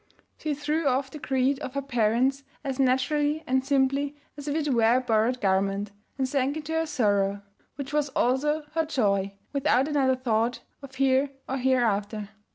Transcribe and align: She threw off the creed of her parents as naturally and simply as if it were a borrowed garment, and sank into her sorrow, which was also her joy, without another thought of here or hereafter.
She 0.39 0.55
threw 0.55 0.87
off 0.87 1.11
the 1.11 1.19
creed 1.19 1.59
of 1.59 1.75
her 1.75 1.81
parents 1.83 2.41
as 2.63 2.79
naturally 2.79 3.43
and 3.45 3.63
simply 3.63 4.15
as 4.35 4.47
if 4.47 4.55
it 4.55 4.73
were 4.73 4.95
a 4.95 4.99
borrowed 4.99 5.39
garment, 5.39 5.91
and 6.17 6.27
sank 6.27 6.57
into 6.57 6.73
her 6.73 6.87
sorrow, 6.87 7.43
which 7.75 7.93
was 7.93 8.09
also 8.15 8.63
her 8.71 8.85
joy, 8.87 9.35
without 9.53 9.87
another 9.87 10.15
thought 10.15 10.61
of 10.81 10.95
here 10.95 11.29
or 11.47 11.57
hereafter. 11.59 12.29